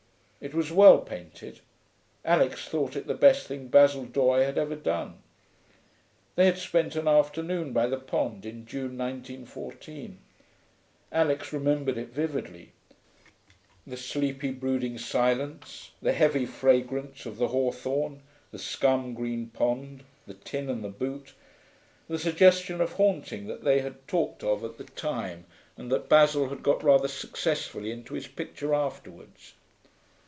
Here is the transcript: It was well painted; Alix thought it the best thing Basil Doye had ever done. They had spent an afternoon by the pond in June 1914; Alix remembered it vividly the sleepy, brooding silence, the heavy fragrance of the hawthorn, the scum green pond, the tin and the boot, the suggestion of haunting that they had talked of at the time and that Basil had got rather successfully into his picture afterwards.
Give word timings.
It 0.43 0.55
was 0.55 0.71
well 0.71 0.97
painted; 1.01 1.59
Alix 2.25 2.67
thought 2.67 2.95
it 2.95 3.05
the 3.05 3.13
best 3.13 3.45
thing 3.45 3.67
Basil 3.67 4.05
Doye 4.05 4.43
had 4.43 4.57
ever 4.57 4.75
done. 4.75 5.21
They 6.35 6.47
had 6.47 6.57
spent 6.57 6.95
an 6.95 7.07
afternoon 7.07 7.73
by 7.73 7.85
the 7.85 7.99
pond 7.99 8.43
in 8.43 8.65
June 8.65 8.97
1914; 8.97 10.17
Alix 11.11 11.53
remembered 11.53 11.95
it 11.99 12.09
vividly 12.09 12.71
the 13.85 13.95
sleepy, 13.95 14.49
brooding 14.49 14.97
silence, 14.97 15.91
the 16.01 16.11
heavy 16.11 16.47
fragrance 16.47 17.27
of 17.27 17.37
the 17.37 17.49
hawthorn, 17.49 18.23
the 18.49 18.57
scum 18.57 19.13
green 19.13 19.45
pond, 19.49 20.03
the 20.25 20.33
tin 20.33 20.71
and 20.71 20.83
the 20.83 20.89
boot, 20.89 21.35
the 22.07 22.17
suggestion 22.17 22.81
of 22.81 22.93
haunting 22.93 23.45
that 23.45 23.63
they 23.63 23.81
had 23.81 24.07
talked 24.07 24.43
of 24.43 24.63
at 24.63 24.79
the 24.79 24.85
time 24.85 25.45
and 25.77 25.91
that 25.91 26.09
Basil 26.09 26.49
had 26.49 26.63
got 26.63 26.81
rather 26.83 27.07
successfully 27.07 27.91
into 27.91 28.15
his 28.15 28.25
picture 28.25 28.73
afterwards. 28.73 29.53